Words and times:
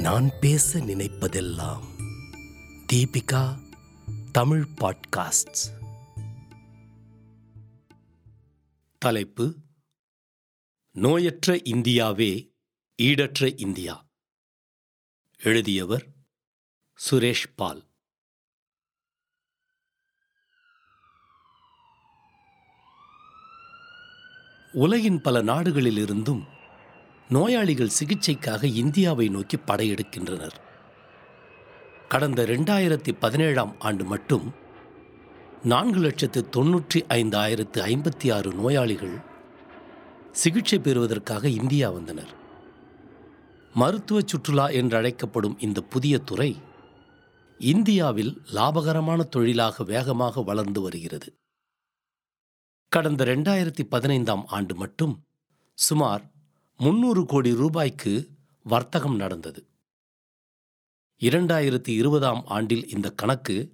நான் 0.00 0.30
பேச 0.40 0.78
நினைப்பதெல்லாம் 0.78 1.84
தீபிகா 2.92 3.70
தமிழ் 4.32 4.66
பாட்காஸ்ட் 4.76 5.58
தலைப்பு 8.98 9.56
நோயற்ற 10.94 11.60
இந்தியாவே 11.64 12.54
ஈடற்ற 13.02 13.58
இந்தியா. 13.60 14.06
எழுதியவர் 15.38 16.06
சுரேஷ் 17.10 17.46
பால். 17.56 17.88
உலகின் 24.72 25.20
பல 25.20 25.42
நாடுகளிலிருந்தும் 25.42 26.59
நோயாளிகள் 27.30 27.96
சிகிச்சைக்காக 27.98 28.64
இந்தியாவை 28.64 29.28
நோக்கி 29.28 29.56
படையெடுக்கின்றனர். 29.56 30.56
கடந்த 32.08 32.44
ரெண்டாயிரத்தி 32.44 33.12
பதினேழாம் 33.20 33.74
ஆண்டு 33.78 34.04
மட்டும் 34.04 34.46
நான்கு 35.62 36.00
லட்சத்து 36.00 36.40
தொன்னூற்றி 36.56 37.00
ஐந்தாயிரத்து 37.08 37.78
ஐம்பத்தி 37.90 38.32
ஆறு 38.32 38.52
நோயாளிகள் 38.52 39.14
சிகிச்சை 40.32 40.78
பெறுவதற்காக 40.78 41.48
இந்தியா 41.48 41.90
வந்தனர். 41.90 42.32
மருத்துவ 43.74 44.20
சுற்றுலா 44.26 44.68
என்றழைக்கப்படும் 44.68 45.56
இந்த 45.58 45.80
புதிய 45.80 46.18
துறை 46.18 46.56
இந்தியாவில் 47.58 48.42
லாபகரமான 48.52 49.22
தொழிலாக 49.22 49.84
வேகமாக 49.84 50.42
வளர்ந்து 50.42 50.80
வருகிறது. 50.80 51.38
கடந்த 52.88 53.24
ரெண்டாயிரத்தி 53.24 53.82
பதினைந்தாம் 53.88 54.46
ஆண்டு 54.46 54.74
மட்டும் 54.74 55.26
சுமார் 55.74 56.24
முன்னூறு 56.82 57.26
கோடி 57.26 57.54
ரூபாய்க்கு 57.54 58.28
வர்த்தகம் 58.62 59.16
நடந்தது. 59.16 59.66
இரண்டாயிரத்தி 61.20 61.88
இருபதாம் 61.88 62.42
ஆண்டில் 62.46 62.88
இந்த 62.88 63.10
கணக்கு 63.10 63.72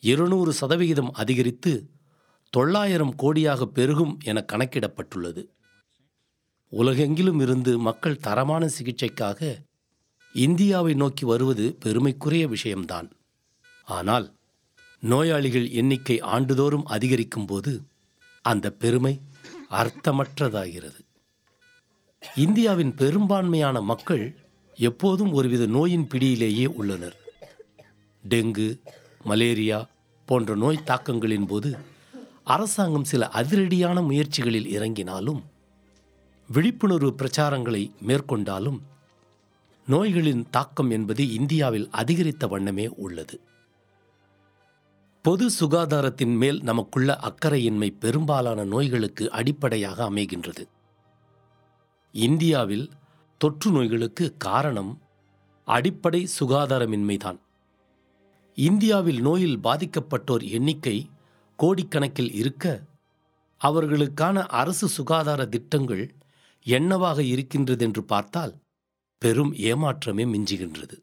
இருநூறு 0.00 0.52
சதவிகிதம் 0.52 1.12
அதிகரித்து 1.12 1.90
தொள்ளாயிரம் 2.50 3.14
கோடியாக 3.18 3.62
பெருகும் 3.62 4.18
என 4.24 4.44
கணக்கிடப்பட்டுள்ளது. 4.52 5.46
உலகெங்கிலும் 6.70 7.40
இருந்து 7.40 7.78
மக்கள் 7.78 8.18
தரமான 8.18 8.68
சிகிச்சைக்காக 8.78 9.64
இந்தியாவை 10.32 10.94
நோக்கி 10.94 11.24
வருவது 11.24 11.76
பெருமைக்குரிய 11.80 12.48
விஷயம்தான். 12.48 13.10
ஆனால் 13.84 14.34
நோயாளிகள் 15.00 15.70
எண்ணிக்கை 15.70 16.20
ஆண்டுதோறும் 16.20 16.84
அதிகரிக்கும் 16.84 17.46
போது 17.46 17.82
அந்த 18.42 18.70
பெருமை 18.70 19.20
அர்த்தமற்றதாகிறது. 19.70 21.06
இந்தியாவின் 22.34 22.94
பெரும்பான்மையான 22.94 23.80
மக்கள் 23.80 24.36
எப்போதும் 24.76 25.32
ஒருவித 25.32 25.66
நோயின் 25.66 26.06
பிடியிலேயே 26.06 26.66
உள்ளனர். 26.66 27.16
டெங்கு 28.28 28.80
மலேரியா 29.24 29.88
போன்ற 30.24 30.54
நோய் 30.54 30.82
தாக்கங்களின் 30.86 31.46
போது 31.46 31.76
அரசாங்கம் 32.44 33.04
சில 33.04 33.28
அதிரடியான 33.28 34.02
முயற்சிகளில் 34.02 34.68
இறங்கினாலும் 34.78 35.40
விழிப்புணர்வு 36.48 37.14
பிரச்சாரங்களை 37.18 37.90
மேற்கொண்டாலும் 38.06 38.78
நோய்களின் 39.88 40.44
தாக்கம் 40.50 40.90
என்பது 40.90 41.32
இந்தியாவில் 41.32 41.88
அதிகரித்த 41.90 42.46
வண்ணமே 42.46 42.88
உள்ளது. 42.88 43.40
பொது 45.22 45.50
சுகாதாரத்தின் 45.60 46.36
மேல் 46.36 46.62
நமக்குள்ள 46.62 47.18
அக்கறையின்மை 47.22 47.94
பெரும்பாலான 48.00 48.64
நோய்களுக்கு 48.64 49.30
அடிப்படையாக 49.30 50.10
அமைகின்றது. 50.10 50.64
இந்தியாவில் 52.14 52.90
தொற்று 53.38 53.70
நோய்களுக்கு 53.70 54.36
காரணம் 54.36 55.02
அடிப்படை 55.64 56.28
சுகாதாரமின்மைதான். 56.40 57.38
இந்தியாவில் 58.54 59.20
நோயில் 59.20 59.58
பாதிக்கப்பட்டோர் 59.58 60.50
எண்ணிக்கை 60.50 61.10
கோடிக்கணக்கில் 61.58 62.32
இருக்க 62.34 62.82
அவர்களுக்கான 63.60 64.46
அரசு 64.46 64.88
சுகாதார 64.88 65.46
திட்டங்கள் 65.46 66.14
என்னவாக 66.62 67.22
இருக்கின்றது 67.22 67.84
என்று 67.84 68.04
பார்த்தால் 68.04 68.54
பெரும் 69.18 69.52
ஏமாற்றமே 69.54 70.24
மிஞ்சுகின்றது. 70.32 70.96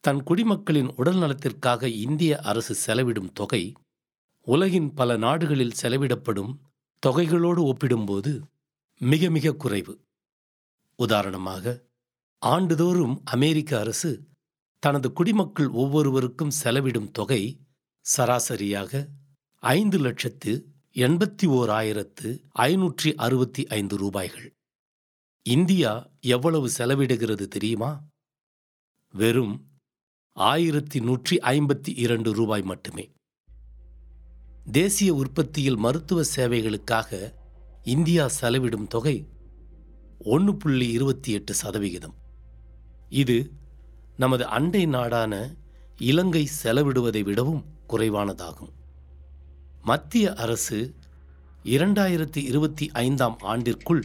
தன் 0.00 0.22
குடிமக்களின் 0.22 0.90
உடல் 0.96 1.16
நலத்திற்காக 1.16 1.88
இந்திய 1.88 2.38
அரசு 2.38 2.74
செலவிடும் 2.86 3.32
தொகை 3.32 3.72
உலகின் 4.46 4.94
பல 4.94 5.16
நாடுகளில் 5.16 5.78
செலவிடப்படும் 5.82 6.52
தொகைகளோடு 7.06 7.62
ஒப்பிடும்போது 7.62 8.32
மிக 9.04 9.30
மிக 9.30 9.52
குறைவு. 9.52 10.00
உதாரணமாக 10.96 11.84
ஆண்டுதோறும் 12.38 13.22
அமெரிக்க 13.24 13.78
அரசு 13.78 14.28
தனது 14.78 15.12
குடிமக்கள் 15.12 15.68
ஒவ்வொருவருக்கும் 15.68 16.50
செலவிடும் 16.62 17.10
தொகை 17.10 17.60
சராசரியாக 18.16 19.08
ஐந்து 19.58 19.98
லட்சத்து 19.98 20.72
எண்பத்தி 20.94 21.46
ஓர் 21.46 21.70
ஆயிரத்து 21.70 22.44
ஐநூற்றி 22.58 23.14
அறுபத்தி 23.14 23.66
ஐந்து 23.66 23.96
ரூபாய்கள். 23.96 24.52
இந்தியா 25.42 26.10
எவ்வளவு 26.20 26.70
செலவிடுகிறது 26.78 27.48
தெரியுமா? 27.48 28.04
வெறும் 29.14 29.70
ஆயிரத்தி 30.32 31.00
நூற்றி 31.00 31.36
ஐம்பத்தி 31.36 31.98
இரண்டு 31.98 32.32
ரூபாய் 32.32 32.62
மட்டுமே. 32.62 33.10
தேசிய 34.72 35.14
உற்பத்தியில் 35.14 35.76
மருத்துவ 35.76 36.22
சேவைகளுக்காக 36.36 37.42
இந்தியா 37.84 38.30
செலவிடும் 38.40 38.86
தொகை 38.86 39.28
ஒன்று 40.18 40.56
புள்ளி 40.56 40.90
இருபத்தி 40.90 41.32
எட்டு 41.32 41.54
சதவிகிதம். 41.54 42.14
இது 43.08 43.52
நமது 44.16 44.46
அண்டை 44.46 44.86
நாடான 44.86 45.56
இலங்கை 45.98 46.48
செலவிடுவதை 46.62 47.22
விடவும் 47.22 47.64
குறைவானதாகும். 47.88 48.72
மத்திய 49.82 50.34
அரசு 50.34 50.94
இரண்டாயிரத்தி 51.64 52.36
இருபத்தி 52.36 52.90
ஐந்தாம் 52.92 53.36
ஆண்டிற்குள் 53.40 54.02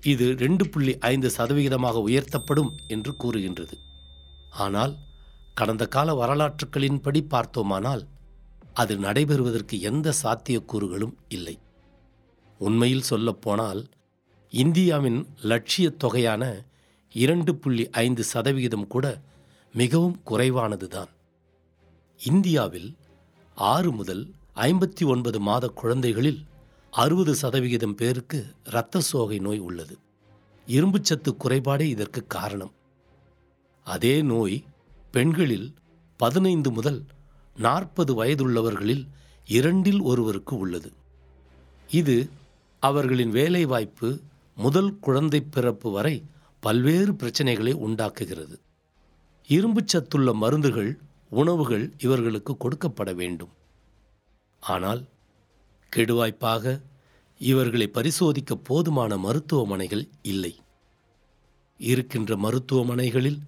இது 0.00 0.34
ரெண்டு 0.38 0.68
புள்ளி 0.68 0.98
ஐந்து 0.98 1.30
சதவிகிதமாக 1.36 2.02
உயர்த்தப்படும் 2.08 2.70
என்று 2.88 3.16
கூறுகின்றது. 3.16 3.78
ஆனால் 4.50 4.96
கடந்த 5.54 5.86
கால 5.86 6.12
வரலாற்றுகளின்படி 6.12 7.28
பார்த்தோமானால் 7.28 8.08
அது 8.72 8.96
நடைபெறுவதற்கு 8.96 9.80
எந்த 9.80 10.12
சாத்தியக்கூறுகளும் 10.22 11.16
இல்லை. 11.28 11.58
உண்மையில் 12.66 13.08
சொல்லப்போனால் 13.10 13.80
இந்தியாவின் 14.52 15.18
லட்சிய 15.42 15.86
தொகையான 15.90 16.44
இரண்டு 17.14 17.52
புள்ளி 17.54 17.84
ஐந்து 18.04 18.22
சதவிகிதம் 18.32 18.86
கூட 18.86 19.06
மிகவும் 19.74 20.16
குறைவானதுதான். 20.26 21.10
இந்தியாவில் 22.26 22.90
ஆறு 23.54 23.90
முதல் 23.92 24.22
ஐம்பத்தி 24.54 25.04
ஒன்பது 25.04 25.38
மாத 25.40 25.68
குழந்தைகளில் 25.80 26.40
அறுபது 26.90 27.34
சதவிகிதம் 27.34 27.94
பேருக்கு 27.94 28.38
இரத்த 28.64 29.00
சோகை 29.00 29.38
நோய் 29.38 29.62
உள்ளது. 29.68 29.98
இரும்புச்சத்து 30.66 31.30
குறைபாடே 31.44 31.86
இதற்கு 31.94 32.20
காரணம். 32.26 32.72
அதே 33.86 34.14
நோய் 34.22 34.56
பெண்களில் 35.10 35.68
பதினைந்து 36.20 36.70
முதல் 36.70 37.00
நாற்பது 37.56 38.12
வயதுள்ளவர்களில் 38.24 39.04
இரண்டில் 39.48 40.02
ஒருவருக்கு 40.10 40.54
உள்ளது. 40.58 40.90
இது 41.90 42.16
அவர்களின் 42.80 43.30
வேலைவாய்ப்பு 43.30 44.20
முதல் 44.56 44.98
குழந்தை 44.98 45.40
பிறப்பு 45.40 45.90
வரை 45.90 46.24
பல்வேறு 46.60 47.12
பிரச்சனைகளை 47.12 47.72
உண்டாக்குகிறது. 47.72 48.60
இரும்புச்சத்துள்ள 49.48 50.34
மருந்துகள் 50.34 50.98
உணவுகள் 51.30 51.92
இவர்களுக்கு 51.98 52.56
கொடுக்கப்பட 52.56 53.14
வேண்டும். 53.14 53.48
ஆனால் 54.60 55.04
கெடுவாய்ப்பாக 55.96 56.80
இவர்களை 57.38 57.86
பரிசோதிக்க 57.86 58.56
போதுமான 58.56 59.16
மருத்துவமனைகள் 59.16 60.08
இல்லை. 60.22 60.60
இருக்கின்ற 61.78 62.36
மருத்துவமனைகளில் 62.36 63.38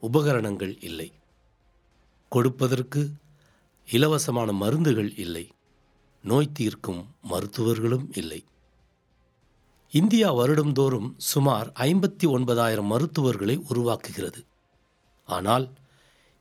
உபகரணங்கள் 0.00 0.78
இல்லை. 0.80 1.12
கொடுப்பதற்கு 2.28 3.10
இலவசமான 3.88 4.52
மருந்துகள் 4.52 5.16
இல்லை. 5.16 5.50
நோய் 6.22 6.52
தீர்க்கும் 6.52 7.14
மருத்துவர்களும் 7.22 8.08
இல்லை. 8.14 8.44
இந்தியா 9.92 10.34
வருடந்தோறும் 10.34 11.08
சுமார் 11.16 11.68
ஐம்பத்தி 11.78 12.26
ஒன்பதாயிரம் 12.26 12.86
மருத்துவர்களை 12.86 13.56
உருவாக்குகிறது. 13.70 14.40
ஆனால் 15.28 15.66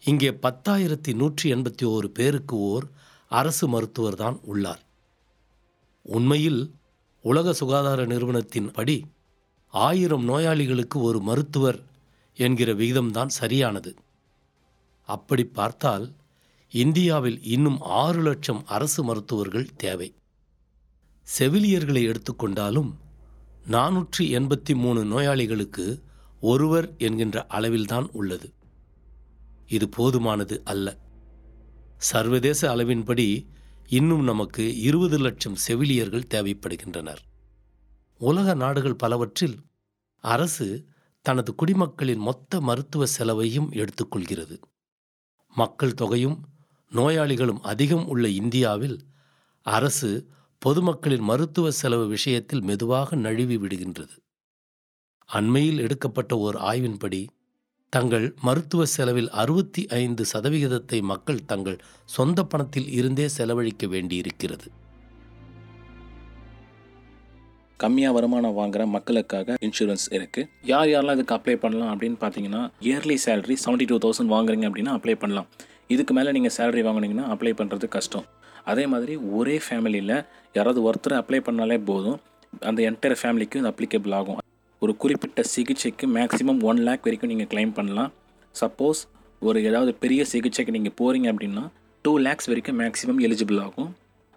இங்கே 0.04 0.30
பத்தாயிரத்தி 0.30 1.14
நூற்றி 1.14 1.54
எண்பத்தி 1.54 1.86
ஓரு 1.86 2.08
பேருக்கு 2.08 2.58
ஓர் 2.58 2.86
அரசு 3.28 3.66
மருத்துவர்தான் 3.68 4.38
உள்ளார். 4.42 4.84
உண்மையில் 6.02 6.62
உலக 7.26 7.54
சுகாதார 7.54 8.06
நிறுவனத்தின் 8.06 8.70
படி 8.72 8.98
ஆயிரம் 9.74 10.24
நோயாளிகளுக்கு 10.24 11.02
ஒரு 11.02 11.20
மருத்துவர் 11.20 11.80
என்கிற 12.38 12.74
விகிதம்தான் 12.74 13.32
சரியானது. 13.40 13.96
அப்படி 15.10 15.44
பார்த்தால் 15.44 16.08
இந்தியாவில் 16.72 17.44
இன்னும் 17.44 17.82
ஆறு 17.82 18.22
லட்சம் 18.22 18.64
அரசு 18.66 19.04
மருத்துவர்கள் 19.04 19.70
தேவை. 19.76 20.14
செவிலியர்களை 21.40 22.04
எடுத்துக்கொண்டாலும் 22.04 22.92
நானூற்றி 23.68 24.20
எண்பத்தி 24.20 24.76
மூணு 24.76 25.06
நோயாளிகளுக்கு 25.06 26.04
ஒருவர் 26.42 26.98
என்கின்ற 26.98 27.46
அளவில்தான் 27.50 28.08
உள்ளது. 28.12 28.54
இது 29.68 29.90
போதுமானது 29.98 30.62
அல்ல. 30.64 30.98
சர்வதேச 31.98 32.76
அளவின்படி 32.76 33.48
இன்னும் 33.88 34.24
நமக்கு 34.24 34.82
இருபது 34.82 35.18
லட்சம் 35.18 35.56
செவிலியர்கள் 35.56 36.28
தேவைப்படுகின்றனர். 36.30 37.18
உலக 38.18 38.54
நாடுகள் 38.54 38.96
பலவற்றில் 38.96 39.60
அரசு 40.18 40.86
தனது 41.22 41.56
குடிமக்களின் 41.56 42.20
மொத்த 42.20 42.62
மருத்துவ 42.62 43.06
செலவையும் 43.06 43.72
எடுத்துக்கொள்கிறது. 43.72 44.60
மக்கள் 45.48 45.94
தொகையும் 45.94 46.48
நோயாளிகளும் 46.92 47.62
அதிகம் 47.62 48.08
உள்ள 48.08 48.30
இந்தியாவில் 48.30 49.08
அரசு 49.62 50.30
பொதுமக்களின் 50.62 51.26
மருத்துவ 51.28 51.68
செலவு 51.72 52.06
விஷயத்தில் 52.08 52.62
மெதுவாக 52.62 53.16
நழுவி 53.16 53.58
விடுகின்றது. 53.58 54.16
அண்மையில் 55.30 55.80
எடுக்கப்பட்ட 55.80 56.38
ஓர் 56.46 56.58
ஆய்வின்படி 56.70 57.20
தங்கள் 57.94 58.26
மருத்துவ 58.48 58.86
செலவில் 58.86 59.30
அறுபத்தி 59.42 59.82
ஐந்து 60.00 60.24
சதவிகிதத்தை 60.34 61.02
மக்கள் 61.12 61.40
தங்கள் 61.46 61.78
சொந்த 62.16 62.44
பணத்தில் 62.44 62.90
இருந்தே 62.92 63.28
செலவழிக்க 63.28 63.88
வேண்டியிருக்கிறது. 63.88 64.68
கம்மியாக 67.84 68.16
வருமானம் 68.18 68.58
வாங்குற 68.60 68.86
மக்களுக்காக 68.96 69.56
இன்சூரன்ஸ் 69.68 70.08
இருக்குது 70.18 70.50
யார் 70.72 70.90
யாரெல்லாம் 70.94 71.18
இதுக்கு 71.20 71.38
அப்ளை 71.38 71.56
பண்ணலாம் 71.64 71.94
அப்படின்னு 71.94 72.20
பார்த்தீங்கன்னா 72.24 72.64
yearly 72.88 73.18
salary 73.26 73.58
seventy 73.66 73.88
two 73.92 74.00
thousand 74.06 74.34
வாங்குறீங்க 74.36 74.68
அப்படின்னா 74.72 74.96
அப்ளை 75.00 75.16
பண்ணலாம். 75.24 75.48
இதுக்கு 75.96 76.16
மேலே 76.20 76.32
நீங்கள் 76.38 76.56
சேலரி 76.58 76.84
வாங்கினீங்கன்னா 76.90 77.28
அப்ளை 77.36 77.54
பண்ணுறது 77.62 77.88
கஷ்டம். 77.98 78.28
அதே 78.72 78.84
மாதிரி 78.94 79.14
ஒரே 79.38 79.56
ஃபேமிலியில் 79.66 80.16
யாராவது 80.58 80.80
ஒருத்தர் 80.88 81.16
அப்ளை 81.22 81.40
பண்ணாலே 81.48 81.78
போதும். 81.90 82.18
அந்த 82.70 82.80
என்டையர் 82.90 83.20
ஃபேமிலிக்கு 83.22 83.60
இது 83.62 83.70
அப்ளிகபிள் 83.72 84.14
ஆகும். 84.20 84.40
ஒரு 84.84 84.94
குறிப்பிட்ட 85.04 85.42
சிகிச்சைக்கு 85.54 86.06
மேக்ஸிமம் 86.18 86.62
ஒன் 86.70 86.82
லேக் 86.88 87.06
வரைக்கும் 87.08 87.32
நீங்கள் 87.34 87.50
க்ளைம் 87.54 87.74
பண்ணலாம். 87.80 88.12
சப்போஸ் 88.56 89.02
ஒரு 89.48 89.58
ஏதாவது 89.70 89.92
பெரிய 90.04 90.22
சிகிச்சைக்கு 90.34 90.76
நீங்கள் 90.78 90.96
போகிறீங்க 91.02 91.28
அப்படின்னா 91.34 91.64
டூ 92.06 92.14
லேக்ஸ் 92.28 92.48
வரைக்கும் 92.52 92.78
மேக்ஸிமம் 92.82 93.20
எலிஜிபிள் 93.28 93.60
ஆகும். 93.66 93.90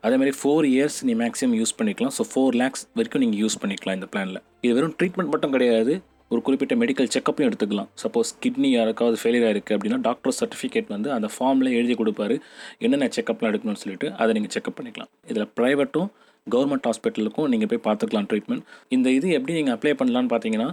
அதேமாதிரி 0.06 0.34
ஃபோர் 0.40 0.66
இயர்ஸ் 0.72 0.98
நீ 1.08 1.12
மேக்ஸிமம் 1.22 1.56
யூஸ் 1.60 1.74
பண்ணிக்கலாம். 1.78 2.14
ஸோ 2.18 2.22
ஃபோர் 2.30 2.56
லேக்ஸ் 2.62 2.82
வரைக்கும் 2.98 3.22
நீங்கள் 3.24 3.40
யூஸ் 3.42 3.56
பண்ணிக்கலாம் 3.62 3.96
இந்த 3.98 4.08
பிளானில் 4.12 4.40
இது 4.64 4.72
வெறும் 4.78 4.94
ட்ரீட்மெண்ட் 5.00 5.32
மட்டும் 5.34 5.54
கிடையாது. 5.56 5.92
ஒரு 6.32 6.40
குறிப்பிட்ட 6.46 6.74
மெடிக்கல் 6.82 7.10
செக்கப்பையும் 7.14 7.48
எடுத்துக்கலாம். 7.50 7.88
சப்போஸ் 8.02 8.30
கிட்னி 8.42 8.70
யாருக்காவது 8.78 9.16
ஃபெயிலியர் 9.22 9.46
ஆயிருக்கு 9.48 9.76
அப்படின்னா 9.76 9.98
டாக்டர் 10.08 10.36
சர்டிஃபிகேட் 10.40 10.92
வந்து 10.96 11.08
அந்த 11.16 11.30
ஃபார்மில் 11.34 11.70
எழுதி 11.78 11.96
கொடுப்பாரு. 12.02 12.36
என்னென்ன 12.84 13.08
செக்கப்லாம் 13.16 13.50
எடுக்கணும்னு 13.52 13.82
சொல்லிட்டு 13.84 14.08
அதை 14.20 14.30
நீங்கள் 14.38 14.54
செக்அப் 14.56 14.78
பண்ணிக்கலாம். 14.78 15.10
இதில் 15.32 15.48
ப்ரைவேட்டும் 15.60 16.08
கவர்மெண்ட் 16.46 16.86
ஹாஸ்பிட்டலுக்கும் 16.88 17.50
நீங்கள் 17.54 17.70
போய் 17.72 17.84
பார்த்துக்கலாம் 17.88 18.28
ட்ரீட்மெண்ட் 18.30 18.64
இந்த 18.96 19.08
இது 19.18 19.26
எப்படி 19.38 19.52
நீங்கள் 19.58 19.76
அப்ளை 19.76 19.94
பண்ணலான்னு 20.00 20.32
பார்த்தீங்கன்னா 20.34 20.70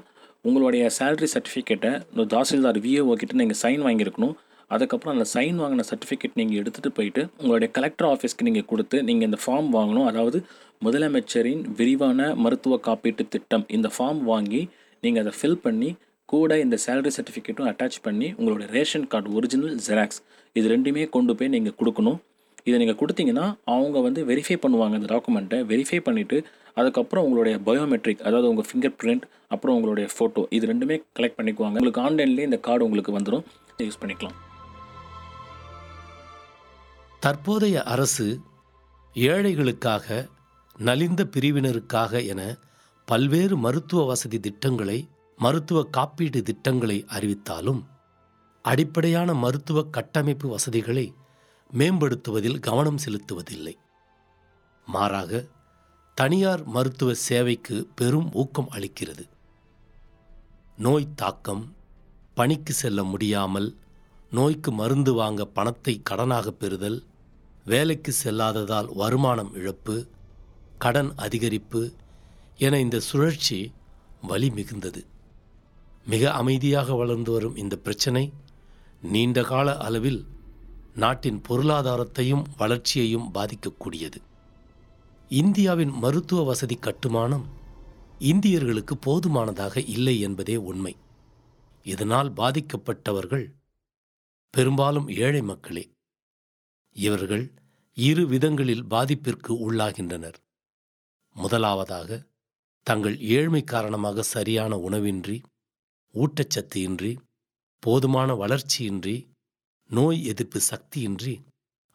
உங்களுடைய 0.48 0.84
சேலரி 0.98 1.28
சர்டிஃபிகேட்டை 1.34 1.92
இந்த 2.12 2.24
தாசில்தார் 2.34 2.80
விஏஓ 2.86 3.16
கிட்ட 3.22 3.34
நீங்கள் 3.42 3.60
சைன் 3.64 3.84
வாங்கியிருக்கணும். 3.88 4.36
அதுக்கப்புறம் 4.76 5.14
அந்த 5.16 5.26
சைன் 5.36 5.58
வாங்கின 5.62 5.84
சர்டிஃபிகேட் 5.92 6.36
நீங்கள் 6.40 6.60
எடுத்துகிட்டு 6.62 6.92
போயிட்டு 6.98 7.22
உங்களுடைய 7.42 7.70
கலெக்டர் 7.78 8.08
ஆஃபீஸ்க்கு 8.14 8.48
நீங்கள் 8.48 8.68
கொடுத்து 8.72 8.98
நீங்கள் 9.08 9.28
இந்த 9.30 9.40
ஃபார்ம் 9.44 9.70
வாங்கணும். 9.78 10.08
அதாவது 10.12 10.40
முதலமைச்சரின் 10.86 11.64
விரிவான 11.80 12.28
மருத்துவ 12.44 12.76
காப்பீட்டு 12.88 13.24
திட்டம். 13.36 13.66
இந்த 13.78 13.88
ஃபார்ம் 13.96 14.22
வாங்கி 14.32 14.62
நீங்கள் 15.04 15.24
அதை 15.24 15.34
ஃபில் 15.40 15.62
பண்ணி 15.66 15.90
கூட 16.34 16.58
இந்த 16.64 16.76
சேலரி 16.86 17.12
சர்டிஃபிகேட்டும் 17.18 17.70
அட்டாச் 17.70 18.00
பண்ணி 18.08 18.28
உங்களுடைய 18.40 18.68
ரேஷன் 18.78 19.08
கார்டு 19.12 19.30
ஒரிஜினல் 19.38 19.78
ஜெராக்ஸ் 19.88 20.20
இது 20.56 20.68
ரெண்டுமே 20.74 21.04
கொண்டு 21.16 21.34
போய் 21.38 21.54
நீங்கள் 21.56 21.76
கொடுக்கணும். 21.80 22.20
இதை 22.68 22.78
நீங்கள் 22.82 23.00
கொடுத்தீங்கன்னா 23.02 23.46
அவங்க 23.74 23.98
வந்து 24.08 24.22
வெரிஃபை 24.30 24.58
பண்ணுவாங்க 24.64 24.96
இந்த 25.00 25.10
டாக்குமெண்ட்டை 25.14 25.60
வெரிஃபை 25.72 26.00
பண்ணிவிட்டு 26.08 26.38
அதுக்கப்புறம் 26.80 27.26
உங்களுடைய 27.28 27.56
பயோமெட்ரிக் 27.68 28.24
அதாவது 28.28 28.50
உங்கள் 28.52 28.68
ஃபிங்கர் 28.70 28.96
பிரிண்ட் 29.02 29.26
அப்புறம் 29.54 29.76
உங்களுடைய 29.78 30.08
ஃபோட்டோ 30.16 30.42
இது 30.58 30.66
ரெண்டுமே 30.72 30.96
கலெக்ட் 31.18 31.38
பண்ணிக்குவாங்க. 31.40 31.78
உங்களுக்கு 31.80 32.04
ஆன்லைன்லேயே 32.08 32.48
இந்த 32.50 32.60
கார்டு 32.68 32.86
உங்களுக்கு 32.88 33.18
வந்துடும் 33.18 33.46
யூஸ் 33.88 34.02
பண்ணிக்கலாம். 34.02 34.38
தற்போதைய 37.26 37.78
அரசு 37.94 38.28
ஏழைகளுக்காக 39.16 40.26
நலிந்த 40.88 41.22
பிரிவினருக்காக 41.36 42.22
என 42.34 42.42
பல்வேறு 43.10 43.58
மருத்துவ 43.58 44.06
வசதி 44.06 44.38
திட்டங்களை 44.40 44.98
மருத்துவ 45.38 45.80
காப்பீட்டு 45.98 46.40
திட்டங்களை 46.42 46.98
அறிவித்தாலும் 47.10 47.80
அடிப்படையான 48.66 49.34
மருத்துவ 49.34 49.80
கட்டமைப்பு 49.86 50.48
வசதிகளை 50.50 51.06
மேம்படுத்துவதில் 51.70 52.60
கவனம் 52.60 53.00
செலுத்துவதில்லை. 53.06 53.74
மாறாக 54.88 55.42
தனியார் 56.18 56.64
மருத்துவ 56.66 57.14
சேவைக்கு 57.28 57.76
பெரும் 57.96 58.30
ஊக்கம் 58.34 58.70
அளிக்கிறது. 58.72 59.26
நோய் 60.78 61.14
தாக்கம் 61.16 61.64
பணிக்கு 62.34 62.74
செல்ல 62.74 63.00
முடியாமல் 63.04 63.70
நோய்க்கு 64.32 64.72
மருந்து 64.72 65.14
வாங்க 65.14 65.46
பணத்தை 65.46 66.02
கடனாக 66.10 66.48
பெறுதல் 66.48 67.00
வேலைக்கு 67.66 68.12
செல்லாததால் 68.24 68.90
வருமானம் 68.94 69.52
இழப்பு 69.54 69.96
கடன் 70.78 71.12
அதிகரிப்பு 71.18 71.82
என 72.60 72.80
இந்த 72.80 73.00
சுழற்சி 73.00 73.72
வலி 74.22 74.50
மிகுந்தது. 74.50 75.06
மிக 76.06 76.34
அமைதியாக 76.34 76.94
வளர்ந்து 76.94 77.32
வரும் 77.32 77.56
இந்த 77.56 77.78
பிரச்சனை 77.78 78.34
நீண்ட 79.02 79.44
கால 79.44 79.78
அளவில் 79.78 80.26
நாட்டின் 80.96 81.42
பொருளாதாரத்தையும் 81.50 82.44
வளர்ச்சியையும் 82.58 83.34
பாதிக்கக்கூடியது. 83.34 84.16
இந்தியாவின் 85.30 85.90
மருத்துவ 85.90 86.44
வசதி 86.44 86.76
கட்டுமானம் 86.76 87.46
இந்தியர்களுக்கு 88.20 88.92
போதுமானதாக 89.00 89.82
இல்லை 89.82 90.20
என்பதே 90.20 90.56
உண்மை. 90.56 90.96
இதனால் 91.84 92.34
பாதிக்கப்பட்டவர்கள் 92.34 93.46
பெரும்பாலும் 94.50 95.08
ஏழை 95.08 95.42
மக்களே. 95.42 95.92
இவர்கள் 96.92 97.52
இரு 97.94 98.28
விதங்களில் 98.28 98.86
பாதிப்பிற்கு 98.86 99.56
உள்ளாகின்றனர். 99.68 100.40
முதலாவதாக 101.34 102.28
தங்கள் 102.88 103.20
ஏழ்மை 103.20 103.64
காரணமாக 103.64 104.22
சரியான 104.22 104.76
உணவின்றி 104.90 105.38
ஊட்டச்சத்து 106.16 106.78
இன்றி 106.78 107.12
போதுமான 107.84 108.30
வளர்ச்சியின்றி 108.34 109.16
நோய் 109.90 110.20
எதிர்ப்பு 110.26 110.60
சக்தியின்றி 110.72 111.34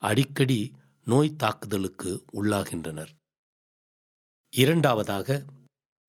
அடிக்கடி 0.02 0.60
நோய் 1.06 1.36
தாக்குதலுக்கு 1.36 2.10
உள்ளாகின்றனர். 2.32 3.12
இரண்டாவதாக 4.52 5.28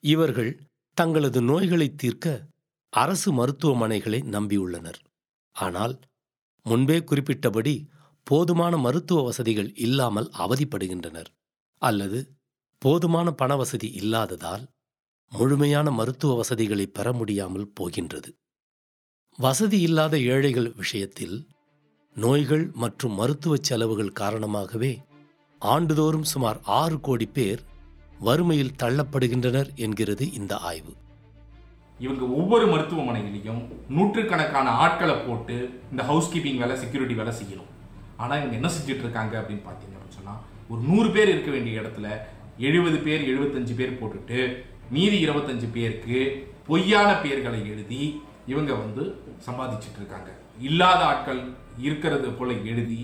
இவர்கள் 0.04 0.51
தங்களது 0.98 1.42
நோய்களை 1.42 1.88
தீர்க்க 1.95 2.27
அரசு 2.94 3.29
மருத்துவமனைகளை 3.32 4.20
நம்பியுள்ளனர். 4.36 5.00
ஆனால் 5.55 5.96
முன்பே 6.65 6.98
குறிப்பிட்டபடி 7.00 7.74
போதுமான 8.27 8.77
மருத்துவ 8.77 9.24
வசதிகள் 9.24 9.70
இல்லாமல் 9.75 10.29
அவதிப்படுகின்றனர் 10.38 11.29
அல்லது 11.82 12.20
போதுமான 12.82 13.27
பண 13.32 13.51
வசதி 13.55 13.88
இல்லாததால் 14.00 14.63
முழுமையான 15.32 15.88
மருத்துவ 15.91 16.32
வசதிகளை 16.36 16.86
பெற 16.88 17.08
முடியாமல் 17.13 17.72
போகின்றது. 17.74 18.29
வசதி 19.39 19.77
இல்லாத 19.82 20.15
ஏழைகள் 20.34 20.70
விஷயத்தில் 20.82 21.38
நோய்கள் 22.15 22.65
மற்றும் 22.84 23.15
மருத்துவ 23.20 23.55
செலவுகள் 23.70 24.17
காரணமாகவே 24.22 24.91
ஆண்டுதோறும் 25.62 26.27
சுமார் 26.34 26.60
ஆறு 26.79 27.00
கோடி 27.00 27.27
பேர் 27.38 27.63
வறுமையில் 28.20 28.75
தள்ளப்படுகின்றனர் 28.84 29.72
என்கிறது 29.86 30.27
இந்த 30.39 30.55
ஆய்வு. 30.70 30.94
இவங்க 32.00 32.24
ஒவ்வொரு 32.39 32.67
மருத்துவமனையிலையும் 32.74 33.62
நூற்றுக்கணக்கான 33.96 34.70
ஆட்களை 34.86 35.17
போட்டு 35.27 35.58
இந்த 35.91 36.03
ஹவுஸ் 36.12 36.32
கீப்பிங் 36.34 36.62
வேலை 36.63 36.77
செக்யூரிட்டி 36.84 37.17
வேலை 37.22 37.34
செய்யணும். 37.39 37.72
ஆனால் 38.22 38.39
இவங்க 38.39 38.55
என்ன 38.60 38.70
செஞ்சுட்டு 38.75 39.05
இருக்காங்க 39.05 39.36
அப்படின்னு 39.41 39.65
பார்த்தீங்க 39.67 39.96
அப்படின்னு 39.98 40.20
சொன்னால் 40.20 40.41
ஒரு 40.72 40.82
நூறு 40.89 41.10
பேர் 41.15 41.32
இருக்க 41.34 41.50
வேண்டிய 41.55 41.82
இடத்துல 41.82 42.08
எழுபது 42.59 42.97
பேர் 43.00 43.21
எழுபத்தஞ்சு 43.21 43.74
பேர் 43.75 44.00
போட்டுட்டு 44.00 44.39
மீதி 44.89 45.17
இருபத்தஞ்சு 45.25 45.67
பேருக்கு 45.71 46.19
பொய்யான 46.67 47.09
பெயர்களை 47.13 47.59
எழுதி 47.67 48.24
இவங்க 48.47 48.74
வந்து 48.74 49.03
சம்பாதிச்சிட்டு 49.45 50.00
இருக்காங்க. 50.00 50.29
இல்லாத 50.59 51.05
ஆட்கள் 51.05 51.41
இருக்கிறது 51.77 52.29
போல 52.31 52.53
எழுதி 52.53 53.01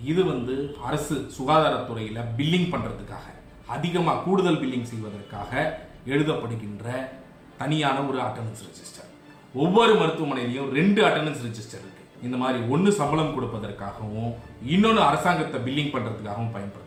இது 0.00 0.24
வந்து 0.24 0.76
அரசு 0.82 1.28
சுகாதாரத்துறையில் 1.38 2.28
பில்லிங் 2.36 2.70
பண்ணுறதுக்காக 2.70 3.26
அதிகமாக 3.66 4.22
கூடுதல் 4.22 4.58
பில்லிங் 4.58 4.84
செய்வதற்காக 4.84 5.52
எழுதப்படுகின்ற 6.06 6.86
தனியான 7.58 8.06
ஒரு 8.06 8.20
அட்டண்டன்ஸ் 8.20 8.64
ரெஜிஸ்டர் 8.64 9.10
ஒவ்வொரு 9.54 9.92
மருத்துவமனையிலையும் 9.94 10.72
ரெண்டு 10.72 11.04
அட்டண்டன்ஸ் 11.04 11.44
ரெஜிஸ்டர் 11.44 11.84
இருக்குது 11.84 12.02
இந்த 12.22 12.36
மாதிரி 12.36 12.68
ஒன்று 12.68 12.92
சம்பளம் 12.92 13.34
கொடுப்பதற்காகவும் 13.34 14.32
இன்னொன்று 14.66 15.02
அரசாங்கத்தை 15.02 15.60
பில்லிங் 15.62 15.92
பண்ணுறதுக்காகவும் 15.92 16.52
பயன்படுது 16.52 16.83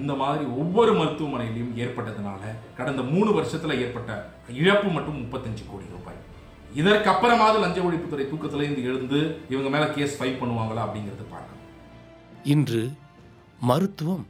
இந்த 0.00 0.14
மாதிரி 0.20 0.44
ஒவ்வொரு 0.62 0.92
மருத்துவமனையிலையும் 1.00 1.74
ஏற்பட்டதுனால 1.84 2.42
கடந்த 2.78 3.02
மூணு 3.12 3.30
வருஷத்தில் 3.38 3.80
ஏற்பட்ட 3.84 4.10
இழப்பு 4.60 4.88
மட்டும் 4.96 5.20
முப்பத்தஞ்சு 5.22 5.64
கோடி 5.70 5.86
ரூபாய். 5.94 6.20
இதற்கப்புறமாவது 6.80 7.58
லஞ்ச 7.64 7.78
ஒழிப்புத்துறை 7.88 8.24
தூக்கத்திலிருந்து 8.30 8.82
எழுந்து 8.90 9.20
இவங்க 9.48 9.68
மேலே 9.74 9.86
கேஸ் 9.92 10.16
ஃபைல் 10.18 10.40
பண்ணுவாங்களா 10.40 10.82
அப்படிங்கிறது 10.86 11.24
பார்க்கணும். 11.34 11.64
இன்று 12.54 12.82
மருத்துவம் 13.70 14.26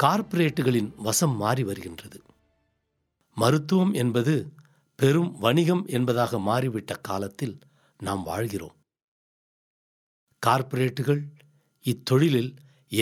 கார்ப்பரேட்டுகளின் 0.00 0.90
வசம் 1.06 1.36
மாறி 1.42 1.64
வருகின்றது. 1.64 2.18
மருத்துவம் 3.36 3.92
என்பது 4.02 4.34
பெரும் 4.98 5.30
வணிகம் 5.44 5.84
என்பதாக 5.96 6.38
மாறிவிட்ட 6.48 6.92
காலத்தில் 7.08 7.56
நாம் 8.00 8.22
வாழ்கிறோம். 8.22 8.74
கார்ப்பரேட்டுகள் 10.42 11.22
இத்தொழிலில் 11.84 12.50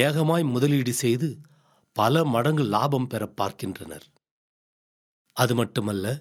ஏகமாய் 0.05 0.45
முதலீடு 0.55 0.93
செய்து 1.03 1.29
பல 1.95 2.25
மடங்கு 2.25 2.63
லாபம் 2.63 3.07
பெற 3.07 3.27
பார்க்கின்றனர். 3.27 4.07
அது 5.33 5.55
மட்டுமல்ல 5.55 6.21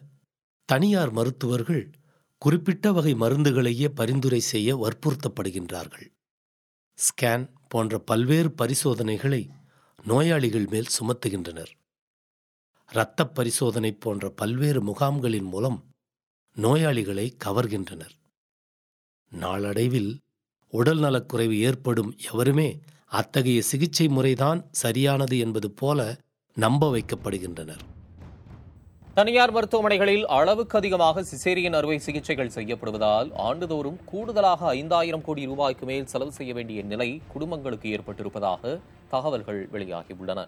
தனியார் 0.66 1.12
மருத்துவர்கள் 1.12 1.92
குறிப்பிட்ட 2.38 2.92
வகை 2.92 3.14
மருந்துகளையே 3.14 3.88
பரிந்துரை 3.88 4.40
செய்ய 4.40 4.78
வற்புறுத்தப்படுகின்றார்கள். 4.78 6.08
ஸ்கேன் 6.98 7.50
போன்ற 7.68 8.00
பல்வேறு 8.00 8.52
பரிசோதனைகளை 8.52 9.50
நோயாளிகள் 10.04 10.68
மேல் 10.68 10.90
சுமத்துகின்றனர். 11.00 11.72
இரத்தப் 12.92 13.36
பரிசோதனை 13.36 13.94
போன்ற 13.94 14.30
பல்வேறு 14.30 14.82
முகாம்களின் 14.82 15.44
மூலம் 15.44 15.86
நோயாளிகளை 16.56 17.38
கவர்கின்றனர். 17.46 18.16
நாளடைவில் 19.30 20.20
உடல் 20.68 21.00
நலக்குறைவு 21.00 21.58
ஏற்படும் 21.60 22.16
எவருமே 22.32 22.80
அத்தகைய 23.18 23.62
சிகிச்சை 23.62 24.06
முறைதான் 24.08 24.60
சரியானது 24.72 25.36
என்பது 25.38 25.72
போல 25.72 26.00
நம்ப 26.58 26.90
வைக்கப்படுகின்றனர். 26.94 27.82
தனியார் 29.14 29.52
மருத்துவமனைகளில் 29.56 30.24
அளவுக்கு 30.38 30.78
அதிகமாக 30.78 31.24
சிசேரியன் 31.24 31.76
அறுவை 31.80 31.98
சிகிச்சைகள் 32.00 32.54
செய்யப்படுவதால் 32.56 33.30
ஆண்டுதோறும் 33.48 34.00
கூடுதலாக 34.06 34.62
ஐந்தாயிரம் 34.68 35.22
கோடி 35.22 35.44
ரூபாய்க்கு 35.46 35.86
மேல் 35.86 36.06
செலவு 36.06 36.32
செய்ய 36.32 36.54
வேண்டிய 36.54 36.82
நிலை 36.84 37.22
குடும்பங்களுக்கு 37.34 37.90
ஏற்பட்டிருப்பதாக 37.98 38.80
தகவல்கள் 39.10 39.62
வெளியாகியுள்ளன. 39.74 40.48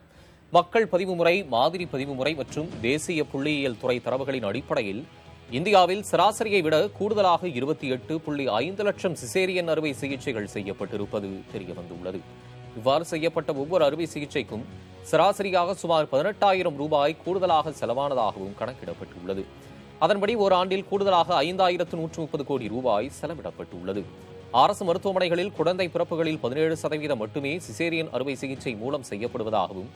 மக்கள் 0.51 0.87
பதிவு 0.87 1.15
முறை 1.15 1.35
மாதிரி 1.55 1.85
பதிவு 1.85 2.13
முறை 2.13 2.33
மற்றும் 2.35 2.71
தேசிய 2.81 3.25
புள்ளியியல் 3.33 3.79
துறை 3.81 4.01
தரவுகளின் 4.05 4.49
அடிப்படையில் 4.51 5.03
இந்தியாவில் 5.51 6.03
சராசரியை 6.11 6.61
விட 6.61 6.75
கூடுதலாக 6.87 7.47
இருபத்தி 7.47 7.87
எட்டு 7.87 8.13
புள்ளி 8.19 8.47
ஐந்து 8.47 8.83
லட்சம் 8.83 9.17
சிசேரியன் 9.21 9.69
அறுவை 9.73 9.93
சிகிச்சைகள் 9.93 10.53
செய்யப்பட்டிருப்பது 10.53 11.29
தெரியவந்துள்ளது. 11.53 12.19
இவ்வாறு 12.79 13.05
செய்யப்பட்ட 13.11 13.53
ஒவ்வொரு 13.63 13.83
அறுவை 13.87 14.07
சிகிச்சைக்கும் 14.13 14.65
சராசரியாக 15.11 15.73
சுமார் 15.81 16.07
பதினெட்டாயிரம் 16.11 16.77
ரூபாய் 16.83 17.19
கூடுதலாக 17.25 17.73
செலவானதாகவும் 17.79 18.55
கணக்கிடப்பட்டுள்ளது. 18.61 19.43
அதன்படி 20.05 20.33
ஓராண்டில் 20.45 20.87
கூடுதலாக 20.91 21.29
ஐந்தாயிரத்து 21.43 21.95
நூற்று 21.99 22.19
முப்பது 22.23 22.45
கோடி 22.45 22.65
ரூபாய் 22.75 23.11
செலவிடப்பட்டுள்ளது. 23.19 24.03
அரசு 24.63 24.83
மருத்துவமனைகளில் 24.87 25.53
குழந்தை 25.57 25.87
பிறப்புகளில் 25.93 26.41
பதினேழு 26.43 26.75
சதவீதம் 26.81 27.21
மட்டுமே 27.23 27.53
சிசேரியன் 27.67 28.11
அறுவை 28.15 28.35
சிகிச்சை 28.41 28.73
மூலம் 28.81 29.07
செய்யப்படுவதாகவும் 29.09 29.89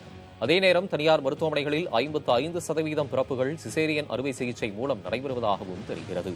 அதே 0.46 0.58
நேரம் 0.66 0.88
தனியார் 0.94 1.24
மருத்துவமனைகளில் 1.26 1.88
ஐம்பத்து 2.02 2.32
ஐந்து 2.42 2.60
சதவீதம் 2.68 3.10
பிறப்புகள் 3.14 3.52
சிசேரியன் 3.64 4.10
அறுவை 4.16 4.34
சிகிச்சை 4.40 4.70
மூலம் 4.80 5.02
நடைபெறுவதாகவும் 5.06 5.84
தெரிகிறது. 5.90 6.34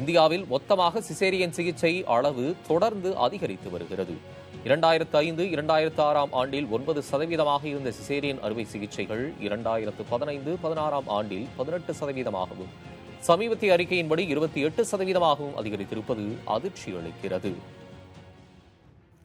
இந்தியாவில் 0.00 0.44
மொத்தமாக 0.52 1.02
சிசேரியன் 1.08 1.56
சிகிச்சை 1.58 1.92
அளவு 2.16 2.44
தொடர்ந்து 2.66 3.12
அதிகரித்து 3.26 3.70
வருகிறது. 3.70 4.16
இரண்டாயிரத்து 4.64 5.16
ஐந்து 5.16 5.44
இரண்டாயிரத்து 5.44 6.00
ஆறாம் 6.00 6.32
ஆண்டில் 6.32 6.66
ஒன்பது 6.70 7.02
சதவீதமாக 7.10 7.64
இருந்த 7.64 7.92
சிசேரியன் 7.92 8.40
அறுவை 8.40 8.64
சிகிச்சைகள் 8.64 9.32
இரண்டாயிரத்து 9.40 10.02
பதினைந்து 10.10 10.58
பதினாறாம் 10.62 11.08
ஆண்டில் 11.08 11.46
பதினெட்டு 11.56 11.92
சதவீதமாகவும் 11.92 12.72
சமீபத்திய 13.20 13.76
அறிக்கையின்படி 13.76 14.26
இருபத்தி 14.26 14.60
எட்டு 14.60 14.86
சதவீதமாகவும் 14.90 15.56
அதிகரித்திருப்பது 15.56 16.24
அதிர்ச்சி 16.44 16.92
அளிக்கிறது. 16.92 17.52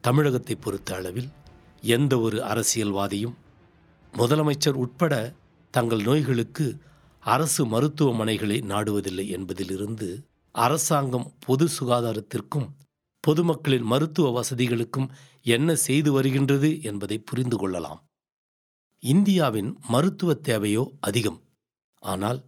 தமிழகத்தை 0.01 0.55
பொறுத்த 0.55 0.95
அளவில் 0.95 1.29
எந்த 1.81 2.19
ஒரு 2.19 2.43
அரசியல்வாதியும் 2.43 3.35
முதலமைச்சர் 4.13 4.73
உட்பட 4.73 5.33
தங்கள் 5.71 6.01
நோய்களுக்கு 6.01 6.79
அரசு 7.19 7.65
மருத்துவமனைகளை 7.65 8.61
நாடுவதில்லை 8.63 9.27
என்பதிலிருந்து 9.27 10.25
அரசாங்கம் 10.51 11.33
பொது 11.45 11.67
சுகாதாரத்திற்கும் 11.79 12.67
பொதுமக்களின் 13.27 13.85
மருத்துவ 13.91 14.27
வசதிகளுக்கும் 14.31 15.07
என்ன 15.45 15.75
செய்து 15.85 16.09
வருகின்றது 16.11 16.69
என்பதை 16.81 17.17
புரிந்து 17.19 17.57
கொள்ளலாம். 17.57 18.01
இந்தியாவின் 19.03 19.69
மருத்துவ 19.87 20.33
தேவையோ 20.47 20.83
அதிகம். 20.99 21.39
ஆனால் 22.03 22.39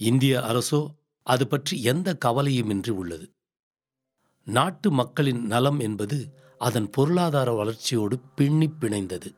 இந்திய 0.00 0.34
அரசோ 0.50 0.80
அது 1.26 1.44
பற்றி 1.46 1.74
எந்த 1.82 2.08
கவலையுமின்றி 2.24 2.92
உள்ளது. 3.00 3.26
நாட்டு 4.46 4.88
மக்களின் 4.90 5.42
நலம் 5.46 5.78
என்பது 5.78 6.18
அதன் 6.60 6.88
பொருளாதார 6.90 7.48
வளர்ச்சியோடு 7.52 8.16
பின்னி 8.36 8.68
பிணைந்தது. 8.80 9.30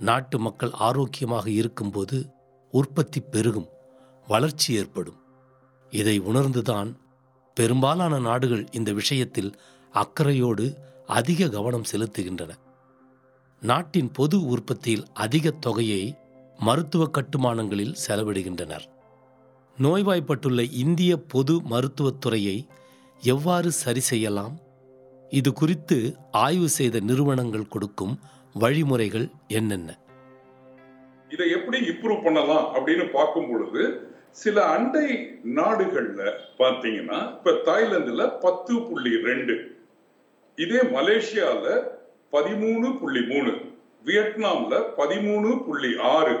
நாட்டு 0.00 0.36
மக்கள் 0.38 0.72
ஆரோக்கியமாக 0.86 1.46
இருக்கும்போது 1.50 2.18
உற்பத்தி 2.72 3.20
பெருகும் 3.20 3.68
வளர்ச்சி 4.28 4.70
ஏற்படும். 4.74 5.18
இதை 5.92 6.16
உணர்ந்துதான் 6.30 6.90
பெரும்பாலான 7.58 8.14
நாடுகள் 8.18 8.64
இந்த 8.70 8.90
விஷயத்தில் 8.92 9.50
அக்கறையோடு 9.94 10.64
அதிக 11.18 11.48
கவனம் 11.48 11.88
செலுத்துகின்றன. 11.92 12.52
நாட்டின் 13.62 14.10
பொது 14.12 14.36
உற்பத்தியில் 14.44 15.04
அதிக 15.24 15.50
தொகையை 15.66 16.02
மருத்துவ 16.58 17.02
கட்டுமானங்களில் 17.10 17.96
செலவிடுகின்றனர். 18.06 18.86
நோய்வாய்ப்பட்டுள்ள 19.78 20.60
இந்திய 20.84 21.12
பொது 21.28 21.54
மருத்துவத்துறையை 21.70 22.56
எவ்வாறு 23.22 23.70
சரி 23.82 24.02
செய்யலாம்? 24.10 24.54
இது 25.30 25.52
குறித்து 25.52 25.98
ஆய்வு 26.44 26.68
செய்த 26.68 27.00
நிறுவனங்கள் 27.00 27.72
கொடுக்கும் 27.74 28.14
வழிமுறைகள் 28.54 29.26
என்னென்ன? 29.48 29.90
இதை 31.28 31.46
எப்படி 31.50 31.78
இம்ப்ரூவ் 31.88 32.24
பண்ணலாம் 32.24 32.66
அப்படின்னு 32.74 33.06
பார்க்கும் 33.12 33.48
பொழுது 33.50 33.82
சில 34.30 34.64
அண்டை 34.64 35.38
நாடுகள்ல 35.54 36.32
பாத்தீங்கன்னா 36.58 37.32
இப்ப 37.32 37.50
தாய்லாந்துல 37.50 38.40
பத்து 38.40 38.82
புள்ளி 38.82 39.22
ரெண்டு. 39.22 39.76
இதே 40.56 40.78
மலேசியால 40.78 41.88
பதிமூணு 42.32 42.98
புள்ளி 42.98 43.20
மூணு. 43.20 43.52
வியட்நாம்ல 44.04 44.84
பதிமூணு 44.96 45.64
புள்ளி 45.64 45.96
ஆறு. 45.98 46.36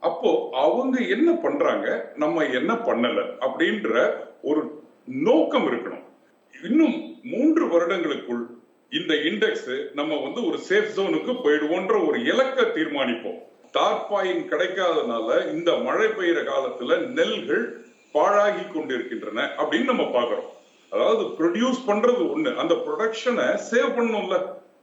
அப்போ 0.00 0.48
அவங்க 0.52 1.00
என்ன 1.00 1.32
பண்றாங்க? 1.32 2.12
நம்ம 2.16 2.44
என்ன 2.44 2.74
பண்ணல? 2.74 3.24
அப்படின்ற 3.40 4.14
ஒரு 4.42 4.82
நோக்கம் 5.06 5.66
இருக்கணும். 5.66 6.02
இன்னும் 6.64 7.20
மூன்று 7.22 7.68
வருடங்களுக்குள் 7.68 8.46
இந்த 8.90 9.14
இண்டெக்ஸ் 9.14 9.92
நம்ம 9.94 10.20
வந்து 10.20 10.46
ஒரு 10.46 10.58
சேஃப் 10.68 10.98
ஜோனுக்கு 10.98 11.36
போயிடுவோன்ற 11.44 12.08
ஒரு 12.08 12.24
இலக்கை 12.24 12.64
தீர்மானிப்போம். 12.64 13.52
தார்பாயின் 13.74 14.42
கிடைக்காதனால 14.48 15.52
இந்த 15.52 15.76
மழை 15.76 16.06
பெய்யுற 16.06 16.40
காலத்துல 16.50 16.98
நெல்கள் 17.06 17.64
பாழாகி 18.12 18.72
கொண்டிருக்கின்றன 18.72 19.50
அப்படின்னு 19.58 19.84
நம்ம 19.84 20.02
பாக்குறோம் 20.02 20.50
அதாவது 20.90 21.22
ப்ரொடியூஸ் 21.38 21.80
பண்றது 21.86 22.22
ஒண்ணு. 22.34 22.54
அந்த 22.54 22.74
ப்ரொடக்ஷனை 22.74 23.46
சேவ் 23.70 23.96
பண்ணும்ல 23.96 24.36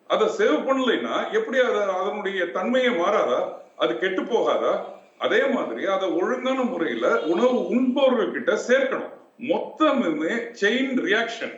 அதை 0.07 0.27
சேவ் 0.27 0.57
பண்ணலைன்னா 0.67 1.31
எப்படி 1.31 1.59
அதை 1.59 1.81
அதனுடைய 1.81 2.45
தன்மையை 2.45 2.91
மாறாதா? 2.93 3.39
அது 3.75 3.99
கெட்டு 3.99 4.21
போகாதா? 4.21 4.73
அதே 5.17 5.45
மாதிரி 5.45 5.85
அதை 5.85 6.09
ஒழுங்கான 6.09 6.63
முறையில 6.63 7.19
உணவு 7.19 7.67
உண்பவர்கள் 7.67 8.31
கிட்ட 8.31 8.51
சேர்க்கணும். 8.67 9.13
மொத்தமுமே 9.39 10.33
செயின் 10.61 10.95
ரியாக்ஷன் 11.07 11.55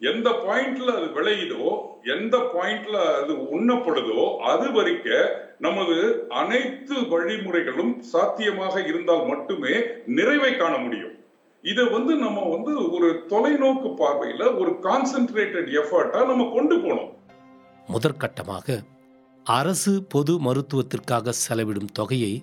எந்த 0.00 0.30
பாயிண்ட்ல 0.30 0.90
அது 0.94 1.06
விளையுதோ 1.06 1.64
எந்த 2.04 2.36
பாயிண்ட்ல 2.38 2.96
அது 3.22 3.32
உண்ணப்படுதோ 3.32 4.38
அது 4.42 4.72
வரைக்க 4.72 5.08
நமது 5.58 6.28
அனைத்து 6.28 6.94
வழிமுறைகளும் 6.94 7.98
சாத்தியமாக 8.00 8.86
இருந்தால் 8.86 9.26
மட்டுமே 9.26 9.74
நிறைவை 10.06 10.56
காண 10.56 10.78
முடியும். 10.78 11.14
இதை 11.64 11.84
வந்து 11.84 12.14
நம்ம 12.14 12.44
வந்து 12.48 12.92
ஒரு 12.92 13.26
தொலைநோக்கு 13.28 13.88
பார்வையில 13.98 14.58
ஒரு 14.58 14.70
கான்சென்ட்ரேட்டட் 14.82 15.68
எஃபர்ட்டா 15.80 16.26
நம்ம 16.26 16.50
கொண்டு 16.52 16.76
போனோம் 16.76 17.10
முதற்கட்டமாக 17.88 18.78
அரசு 19.44 20.02
பொது 20.08 20.40
மருத்துவத்திற்காக 20.40 21.32
செலவிடும் 21.48 21.92
தொகையை 21.92 22.42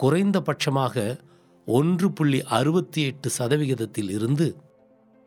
குறைந்தபட்சமாக 0.00 1.16
ஒன்று 1.66 2.12
புள்ளி 2.12 2.42
அறுபத்தி 2.48 3.02
எட்டு 3.02 3.30
சதவிகிதத்தில் 3.30 4.10
இருந்து 4.10 4.46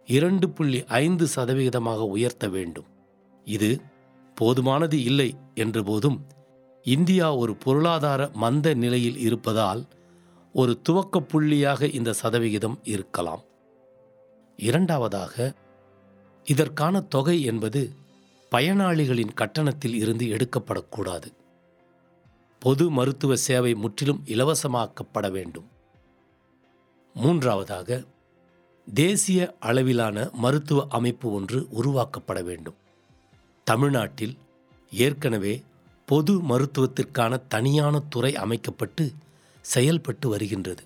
இரண்டு 0.06 0.50
புள்ளி 0.50 0.84
ஐந்து 0.84 1.28
சதவிகிதமாக 1.36 1.98
உயர்த்த 1.98 2.48
வேண்டும். 2.48 2.86
இது 3.46 3.82
போதுமானது 4.42 4.94
இல்லை 4.94 5.36
என்றபோதும் 5.56 6.20
இந்தியா 6.84 7.36
ஒரு 7.36 7.56
பொருளாதார 7.56 8.30
மந்த 8.34 8.74
நிலையில் 8.74 9.18
இருப்பதால் 9.18 9.88
ஒரு 10.54 10.82
துவக்க 10.82 11.20
புள்ளியாக 11.20 11.94
இந்த 11.94 12.14
சதவிகிதம் 12.14 12.80
இருக்கலாம். 12.84 13.42
இரண்டாவதாக 14.58 15.54
இதற்கான 16.44 17.02
தொகை 17.02 17.42
என்பது 17.42 17.96
பயனாளிகளின் 18.52 19.34
கட்டணத்தில் 19.34 19.94
இருந்து 19.94 20.26
எடுக்கப்படக்கூடாது. 20.26 21.26
பொது 22.60 22.90
மருத்துவ 22.90 23.36
சேவை 23.36 23.74
முற்றிலும் 23.74 24.24
இலவசமாக்கப்பட 24.26 25.32
வேண்டும். 25.32 25.68
மூன்றாவதாக 27.14 28.04
தேசிய 28.88 29.56
அளவிலான 29.60 30.30
மருத்துவ 30.34 30.88
அமைப்பு 30.90 31.34
ஒன்று 31.34 31.68
உருவாக்கப்பட 31.72 32.44
வேண்டும். 32.44 32.76
தமிழ்நாட்டில் 33.64 34.38
ஏற்கனவே 34.92 35.64
பொது 36.06 36.42
மருத்துவத்திற்கான 36.42 37.42
தனியான 37.48 38.00
துறை 38.00 38.36
அமைக்கப்பட்டு 38.36 39.12
செயல்பட்டு 39.62 40.30
வருகின்றது. 40.30 40.84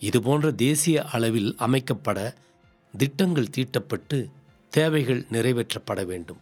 இதுபோன்ற 0.00 0.50
தேசிய 0.50 1.04
அளவில் 1.04 1.54
அமைக்கப்பட 1.58 2.34
திட்டங்கள் 2.96 3.50
தீட்டப்பட்டு 3.50 4.30
தேவைகள் 4.68 5.26
நிறைவேற்றப்பட 5.32 6.06
வேண்டும். 6.06 6.40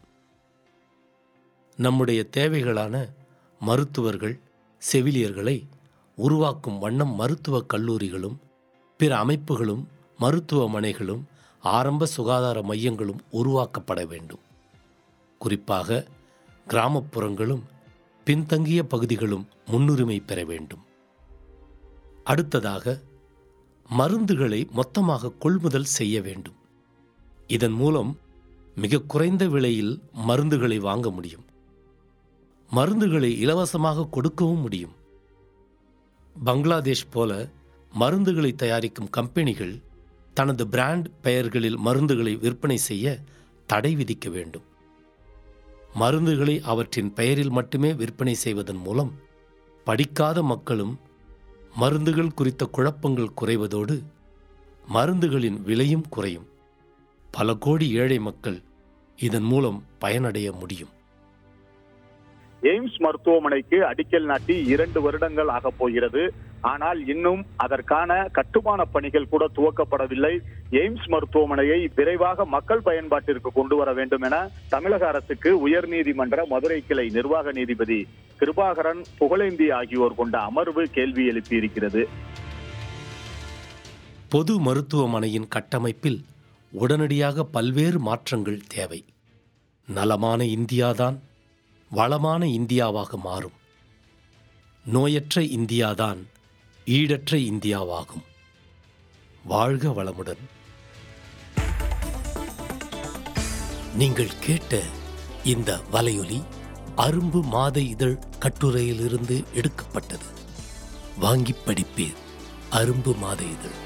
நம்முடைய 1.77 2.27
தேவைகளான 2.37 3.09
மருத்துவர்கள் 3.61 4.39
செவிலியர்களை 4.93 5.67
உருவாக்கும் 6.17 6.79
வண்ணம் 6.79 7.15
மருத்துவக் 7.15 7.75
கல்லூரிகளும் 7.75 8.37
பிற 8.97 9.25
அமைப்புகளும் 9.25 9.85
மருத்துவமனைகளும் 10.21 11.23
ஆரம்ப 11.61 12.07
சுகாதார 12.07 12.63
மையங்களும் 12.63 13.21
உருவாக்கப்பட 13.33 14.07
வேண்டும். 14.07 14.39
குறிப்பாக 15.39 16.07
கிராமப்புறங்களும் 16.69 17.63
பின்தங்கிய 18.25 18.87
பகுதிகளும் 18.87 19.49
முன்னுரிமை 19.67 20.21
பெற 20.21 20.45
வேண்டும். 20.45 20.85
அடுத்ததாக 22.25 23.01
மருந்துகளை 23.99 24.71
மொத்தமாக 24.71 25.31
கொள்முதல் 25.31 25.85
செய்ய 25.85 26.21
வேண்டும். 26.21 26.55
இதன் 27.47 27.73
மூலம் 27.73 28.19
மிக 28.75 29.01
குறைந்த 29.01 29.49
விலையில் 29.49 30.03
மருந்துகளை 30.29 30.79
வாங்க 30.79 31.11
முடியும். 31.11 31.45
மருந்துகளை 32.75 33.37
இலவசமாக 33.39 34.07
கொடுக்கவும் 34.07 34.61
முடியும். 34.61 34.95
பங்களாதேஷ் 36.45 37.11
போல 37.11 37.49
மருந்துகளை 38.01 38.55
தயாரிக்கும் 38.55 39.11
கம்பெனிகள் 39.11 39.81
தனது 40.35 40.67
பிராண்ட் 40.67 41.09
பெயர்களில் 41.23 41.79
மருந்துகளை 41.79 42.39
விற்பனை 42.41 42.77
செய்ய 42.77 43.17
தடை 43.67 43.97
விதிக்க 43.97 44.31
வேண்டும். 44.31 44.63
மருந்துகளை 46.01 46.61
அவற்றின் 46.61 47.13
பெயரில் 47.13 47.51
மட்டுமே 47.51 47.95
விற்பனை 47.95 48.35
செய்வதன் 48.35 48.77
மூலம் 48.77 49.13
படிக்காத 49.85 50.43
மக்களும் 50.43 50.99
மருந்துகள் 51.77 52.35
குறித்த 52.35 52.67
குழப்பங்கள் 52.67 53.37
குறைவதோடு 53.41 53.97
மருந்துகளின் 54.95 55.63
விலையும் 55.63 56.09
குறையும். 56.09 56.49
பல 57.31 57.55
கோடி 57.55 57.93
ஏழை 57.93 58.19
மக்கள் 58.19 58.59
இதன் 59.17 59.43
மூலம் 59.43 59.83
பயனடைய 59.99 60.53
முடியும். 60.53 60.93
எய்ம்ஸ் 62.63 62.99
மருத்துவமனைக்கு 62.99 63.77
அடிக்கல் 63.77 64.25
நாட்டி 64.25 64.57
இரண்டு 64.67 65.01
வருடங்கள் 65.01 65.49
ஆகப் 65.49 65.79
போகிறது. 65.79 66.23
ஆனால் 66.71 67.01
இன்னும் 67.07 67.41
அதற்கான 67.57 68.11
கட்டுமான 68.33 68.85
பணிகள் 68.85 69.29
கூட 69.29 69.45
துவக்கப்படவில்லை. 69.57 70.35
எய்ம்ஸ் 70.71 71.09
மருத்துவமனையை 71.09 71.89
விரைவாக 71.95 72.45
மக்கள் 72.45 72.83
பயன்பாட்டிற்கு 72.85 73.51
கொண்டு 73.55 73.77
வர 73.77 73.93
வேண்டும் 73.93 74.23
என 74.23 74.37
தமிழக 74.69 75.07
அரசுக்கு 75.07 75.51
உயர்நீதிமன்ற 75.69 76.47
மதுரை 76.47 76.83
கிளை 76.87 77.07
நிர்வாக 77.09 77.53
நீதிபதி 77.53 78.07
கிருபாகரன் 78.41 79.03
புகழேந்தி 79.21 79.71
ஆகியோர் 79.71 80.15
கொண்ட 80.15 80.39
அமர்வு 80.39 80.85
கேள்வி 80.89 81.25
எழுப்பியிருக்கிறது. 81.29 82.03
பொது 84.29 84.61
மருத்துவமனையின் 84.61 85.49
கட்டமைப்பில் 85.49 86.21
உடனடியாக 86.73 87.45
பல்வேறு 87.45 87.99
மாற்றங்கள் 87.99 88.61
தேவை. 88.69 89.05
நலமான 89.89 90.45
இந்தியாதான் 90.59 91.19
வளமான 91.91 92.47
இந்தியாவாக 92.59 93.15
மாறும். 93.23 93.59
நோயற்ற 94.95 95.41
இந்தியாதான் 95.59 96.23
ஈடற்ற 96.87 97.37
இந்தியாவாகும். 97.37 98.25
வாழ்க 99.45 99.89
வளமுடன். 99.89 100.43
நீங்கள் 103.95 104.39
கேட்ட 104.41 104.83
இந்த 105.45 105.81
வலையொலி 105.93 106.45
அரும்பு 106.97 107.43
மாத 107.43 107.81
இதழ் 107.81 108.19
கட்டுரையிலிருந்து 108.39 109.45
எடுக்கப்பட்டது. 109.53 110.25
வாங்கி 111.19 111.55
படிப்பீர் 111.67 112.15
அரும்பு 112.71 113.17
மாத 113.17 113.43
இதழ். 113.43 113.83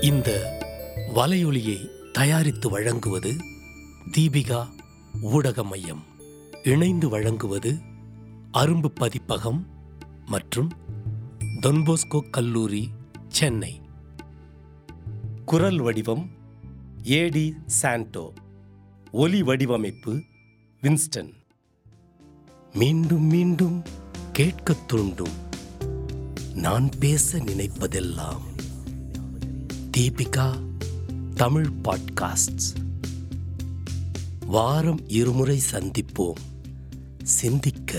இந்த 0.00 0.60
வலையொலியை 1.14 2.10
தயாரித்து 2.12 2.68
வழங்குவது 2.68 3.36
தீபிகா 4.16 4.68
ஊடக 5.20 5.64
மையம் 5.64 6.14
இணைந்து 6.66 7.08
வழங்குவது 7.08 7.78
அரும்பு 8.52 8.86
பதிப்பகம் 8.86 9.66
மற்றும் 10.26 10.72
தொன்போஸ்கோ 11.60 12.30
கல்லூரி 12.30 12.90
சென்னை. 13.28 13.80
குரல் 15.44 15.78
வடிவம் 15.78 16.30
ஏடி 17.02 17.54
சாண்டோ. 17.66 18.32
ஒலி 19.12 19.42
வடிவமைப்பு 19.42 20.22
வின்ஸ்டன். 20.82 21.32
மீண்டும் 22.74 23.24
மீண்டும் 23.24 23.82
கேட்கத் 24.32 24.88
தூண்டும். 24.88 25.32
நான் 26.54 26.88
பேச 27.00 27.38
நினைப்பதெல்லாம் 27.38 28.40
தீபிகா 29.96 30.56
தமிழ் 31.34 31.70
பாட்காஸ்ட்ஸ். 31.84 32.74
வாரம் 34.46 35.08
இருமுறை 35.08 35.60
சந்திப்போம். 35.72 36.54
சிந்திக்க 37.26 37.92